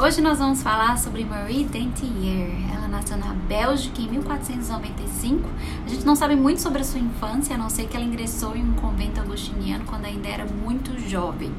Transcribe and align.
Hoje 0.00 0.20
nós 0.20 0.38
vamos 0.38 0.62
falar 0.62 0.96
sobre 0.96 1.24
Marie 1.24 1.64
Dentier. 1.64 2.52
Ela 2.72 2.86
nasceu 2.86 3.16
na 3.16 3.34
Bélgica 3.34 4.00
em 4.00 4.06
1495. 4.08 5.48
A 5.84 5.88
gente 5.88 6.06
não 6.06 6.14
sabe 6.14 6.36
muito 6.36 6.60
sobre 6.60 6.82
a 6.82 6.84
sua 6.84 7.00
infância, 7.00 7.56
a 7.56 7.58
não 7.58 7.68
ser 7.68 7.88
que 7.88 7.96
ela 7.96 8.06
ingressou 8.06 8.54
em 8.54 8.62
um 8.62 8.74
convento 8.74 9.20
agostiniano 9.20 9.84
quando 9.86 10.04
ainda 10.04 10.28
era 10.28 10.44
muito 10.44 10.96
jovem. 11.10 11.52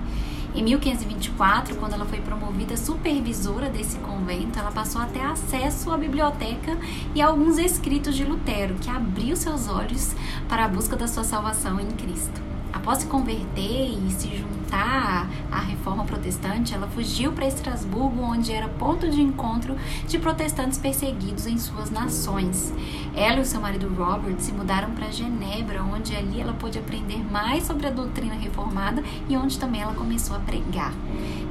Em 0.55 0.63
1524, 0.63 1.75
quando 1.75 1.95
ela 1.95 2.05
foi 2.05 2.21
promovida 2.21 2.77
supervisora 2.77 3.67
desse 3.69 3.97
convento, 3.97 4.57
ela 4.57 4.71
passou 4.71 5.01
a 5.01 5.05
ter 5.05 5.21
acesso 5.21 5.91
à 5.91 5.97
biblioteca 5.97 6.77
e 7.13 7.21
a 7.21 7.27
alguns 7.27 7.57
escritos 7.57 8.15
de 8.15 8.23
Lutero, 8.23 8.75
que 8.75 8.89
abriu 8.89 9.35
seus 9.35 9.67
olhos 9.67 10.15
para 10.47 10.63
a 10.63 10.67
busca 10.69 10.95
da 10.95 11.09
sua 11.09 11.25
salvação 11.25 11.77
em 11.77 11.87
Cristo. 11.87 12.58
Após 12.71 12.99
se 12.99 13.07
converter 13.07 13.97
e 14.07 14.11
se 14.11 14.37
juntar 14.37 15.27
à 15.51 15.59
reforma 15.59 16.05
protestante, 16.05 16.73
ela 16.73 16.87
fugiu 16.87 17.31
para 17.31 17.47
Estrasburgo, 17.47 18.21
onde 18.21 18.51
era 18.51 18.67
ponto 18.67 19.09
de 19.09 19.21
encontro 19.21 19.75
de 20.07 20.19
protestantes 20.19 20.77
perseguidos 20.77 21.47
em 21.47 21.57
suas 21.57 21.89
nações. 21.89 22.73
Ela 23.15 23.37
e 23.37 23.41
o 23.41 23.45
seu 23.45 23.59
marido 23.59 23.91
Robert 23.97 24.39
se 24.39 24.51
mudaram 24.51 24.91
para 24.91 25.11
Genebra, 25.11 25.83
onde 25.83 26.15
ali 26.15 26.39
ela 26.39 26.53
pôde 26.53 26.77
aprender 26.77 27.23
mais 27.31 27.63
sobre 27.63 27.87
a 27.87 27.91
doutrina 27.91 28.35
reformada 28.35 29.03
e 29.27 29.35
onde 29.35 29.57
também 29.57 29.81
ela 29.81 29.93
começou 29.93 30.35
a 30.35 30.39
pregar. 30.39 30.93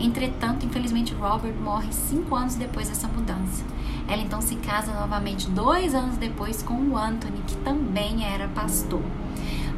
Entretanto, 0.00 0.64
infelizmente, 0.64 1.14
Robert 1.14 1.54
morre 1.54 1.92
cinco 1.92 2.36
anos 2.36 2.54
depois 2.54 2.88
dessa 2.88 3.08
mudança. 3.08 3.64
Ela 4.06 4.22
então 4.22 4.40
se 4.40 4.56
casa 4.56 4.92
novamente 4.94 5.50
dois 5.50 5.94
anos 5.94 6.16
depois 6.16 6.62
com 6.62 6.74
o 6.74 6.96
Anthony, 6.96 7.42
que 7.46 7.56
também 7.58 8.24
era 8.24 8.48
pastor. 8.48 9.02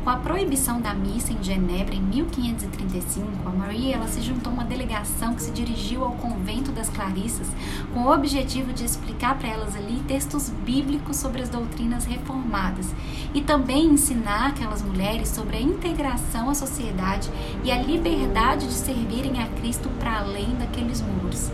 Com 0.02 0.08
a 0.08 0.16
proibição 0.16 0.80
da 0.80 0.94
missa 0.94 1.30
em 1.30 1.42
Genebra 1.42 1.94
em 1.94 2.00
1535, 2.00 3.26
a 3.44 3.50
Maria 3.50 3.96
ela 3.96 4.08
se 4.08 4.22
juntou 4.22 4.50
a 4.50 4.54
uma 4.54 4.64
delegação 4.64 5.34
que 5.34 5.42
se 5.42 5.50
dirigiu 5.50 6.02
ao 6.02 6.12
convento 6.12 6.72
das 6.72 6.88
Clarissas 6.88 7.46
com 7.92 8.00
o 8.00 8.12
objetivo 8.12 8.72
de 8.72 8.82
explicar 8.82 9.38
para 9.38 9.50
elas 9.50 9.76
ali 9.76 10.00
textos 10.08 10.48
bíblicos 10.48 11.18
sobre 11.18 11.42
as 11.42 11.50
doutrinas 11.50 12.06
reformadas 12.06 12.86
e 13.34 13.42
também 13.42 13.88
ensinar 13.88 14.48
aquelas 14.48 14.80
mulheres 14.80 15.28
sobre 15.28 15.58
a 15.58 15.60
integração 15.60 16.48
à 16.48 16.54
sociedade 16.54 17.30
e 17.62 17.70
a 17.70 17.82
liberdade 17.82 18.66
de 18.66 18.72
servirem 18.72 19.42
a 19.42 19.48
Cristo 19.60 19.90
para 19.98 20.20
além 20.20 20.54
daqueles 20.54 21.02
muros. 21.02 21.50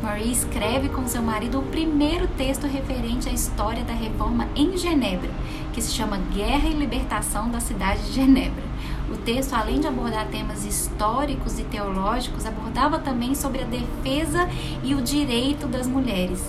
Marie 0.00 0.30
escreve 0.30 0.88
com 0.88 1.08
seu 1.08 1.20
marido 1.20 1.58
o 1.58 1.64
primeiro 1.64 2.28
texto 2.28 2.68
referente 2.68 3.28
à 3.28 3.32
história 3.32 3.82
da 3.82 3.92
reforma 3.92 4.46
em 4.54 4.76
Genebra, 4.76 5.30
que 5.78 5.84
se 5.84 5.94
chama 5.94 6.18
Guerra 6.34 6.68
e 6.68 6.72
Libertação 6.72 7.48
da 7.48 7.60
Cidade 7.60 8.02
de 8.02 8.12
Genebra. 8.12 8.64
O 9.12 9.16
texto, 9.16 9.54
além 9.54 9.78
de 9.78 9.86
abordar 9.86 10.26
temas 10.26 10.64
históricos 10.64 11.56
e 11.60 11.62
teológicos, 11.62 12.44
abordava 12.44 12.98
também 12.98 13.32
sobre 13.32 13.62
a 13.62 13.64
defesa 13.64 14.48
e 14.82 14.96
o 14.96 15.00
direito 15.00 15.68
das 15.68 15.86
mulheres. 15.86 16.42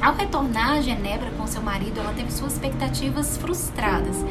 Ao 0.00 0.14
retornar 0.14 0.78
a 0.78 0.80
Genebra 0.80 1.30
com 1.32 1.46
seu 1.46 1.60
marido, 1.60 2.00
ela 2.00 2.14
teve 2.14 2.32
suas 2.32 2.54
expectativas 2.54 3.36
frustradas, 3.36 4.24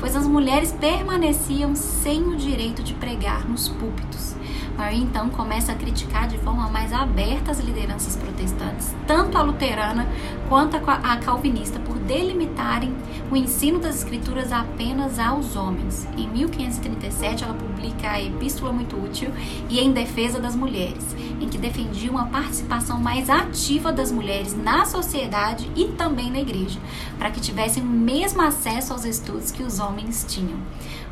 pois 0.00 0.16
as 0.16 0.26
mulheres 0.26 0.72
permaneciam 0.72 1.76
sem 1.76 2.24
o 2.24 2.34
direito 2.34 2.82
de 2.82 2.92
pregar 2.92 3.48
nos 3.48 3.68
púlpitos. 3.68 4.34
Marie 4.76 5.00
então 5.00 5.30
começa 5.30 5.72
a 5.72 5.74
criticar 5.74 6.28
de 6.28 6.36
forma 6.38 6.68
mais 6.68 6.92
aberta 6.92 7.50
as 7.50 7.60
lideranças 7.60 8.14
protestantes, 8.14 8.94
tanto 9.06 9.38
a 9.38 9.42
luterana 9.42 10.06
quanto 10.48 10.76
a 10.76 11.16
calvinista, 11.16 11.78
por 11.80 11.96
delimitarem 11.98 12.94
o 13.30 13.36
ensino 13.36 13.78
das 13.78 13.96
escrituras 13.96 14.52
apenas 14.52 15.18
aos 15.18 15.56
homens. 15.56 16.06
Em 16.16 16.28
1537, 16.28 17.44
ela 17.44 17.54
publica 17.54 18.10
a 18.10 18.22
Epístola 18.22 18.72
Muito 18.72 18.96
Útil 18.96 19.30
e 19.68 19.80
Em 19.80 19.92
Defesa 19.92 20.38
das 20.38 20.54
Mulheres, 20.54 21.04
em 21.40 21.48
que 21.48 21.58
defendia 21.58 22.10
uma 22.10 22.26
participação 22.26 22.98
mais 22.98 23.28
ativa 23.28 23.92
das 23.92 24.10
mulheres 24.10 24.56
na 24.56 24.84
sociedade 24.84 25.70
e 25.76 25.88
também 25.88 26.30
na 26.30 26.40
igreja, 26.40 26.78
para 27.18 27.30
que 27.30 27.40
tivessem 27.40 27.82
o 27.82 27.86
mesmo 27.86 28.42
acesso 28.42 28.92
aos 28.92 29.04
estudos 29.04 29.50
que 29.50 29.62
os 29.62 29.78
homens 29.78 30.24
tinham. 30.28 30.58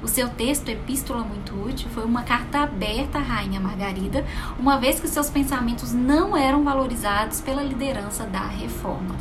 O 0.02 0.08
seu 0.08 0.28
texto, 0.28 0.68
Epístola 0.68 1.24
Muito 1.24 1.54
Útil, 1.54 1.88
foi 1.94 2.04
uma 2.04 2.22
carta 2.22 2.60
aberta 2.60 3.18
à 3.18 3.22
Rainha 3.22 3.58
Margarida, 3.60 4.24
uma 4.58 4.78
vez 4.78 5.00
que 5.00 5.08
seus 5.08 5.30
pensamentos 5.30 5.92
não 5.92 6.36
eram 6.36 6.62
valorizados 6.62 7.40
pela 7.40 7.62
liderança 7.62 8.24
da 8.24 8.46
reforma. 8.46 9.16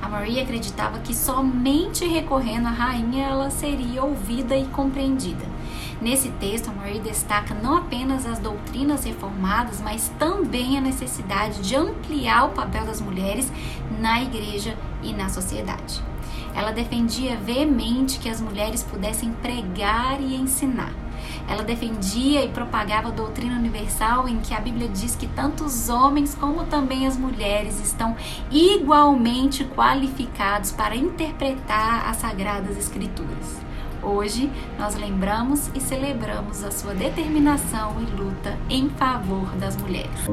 A 0.00 0.08
Maria 0.08 0.42
acreditava 0.42 0.98
que 0.98 1.14
somente 1.14 2.04
recorrendo 2.04 2.66
à 2.66 2.70
rainha 2.70 3.24
ela 3.24 3.50
seria 3.50 4.02
ouvida 4.02 4.56
e 4.56 4.64
compreendida. 4.66 5.44
Nesse 6.02 6.30
texto, 6.30 6.68
a 6.68 6.72
Marie 6.72 6.98
destaca 6.98 7.54
não 7.54 7.76
apenas 7.76 8.26
as 8.26 8.40
doutrinas 8.40 9.04
reformadas, 9.04 9.80
mas 9.80 10.10
também 10.18 10.76
a 10.76 10.80
necessidade 10.80 11.62
de 11.62 11.76
ampliar 11.76 12.46
o 12.46 12.50
papel 12.50 12.84
das 12.84 13.00
mulheres 13.00 13.52
na 14.00 14.20
igreja 14.20 14.76
e 15.00 15.12
na 15.12 15.28
sociedade. 15.28 16.02
Ela 16.56 16.72
defendia 16.72 17.36
veemente 17.36 18.18
que 18.18 18.28
as 18.28 18.40
mulheres 18.40 18.82
pudessem 18.82 19.32
pregar 19.34 20.20
e 20.20 20.34
ensinar. 20.34 20.92
Ela 21.48 21.62
defendia 21.62 22.44
e 22.44 22.48
propagava 22.48 23.08
a 23.08 23.12
doutrina 23.12 23.56
universal 23.56 24.28
em 24.28 24.40
que 24.40 24.54
a 24.54 24.60
Bíblia 24.60 24.88
diz 24.88 25.16
que 25.16 25.26
tanto 25.26 25.64
os 25.64 25.88
homens 25.88 26.34
como 26.34 26.64
também 26.64 27.06
as 27.06 27.16
mulheres 27.16 27.80
estão 27.80 28.16
igualmente 28.50 29.64
qualificados 29.64 30.72
para 30.72 30.96
interpretar 30.96 32.08
as 32.08 32.18
sagradas 32.18 32.76
escrituras. 32.76 33.60
Hoje 34.02 34.50
nós 34.78 34.96
lembramos 34.96 35.70
e 35.74 35.80
celebramos 35.80 36.64
a 36.64 36.70
sua 36.70 36.92
determinação 36.92 37.94
e 38.00 38.04
luta 38.04 38.58
em 38.68 38.88
favor 38.90 39.46
das 39.56 39.76
mulheres. 39.76 40.28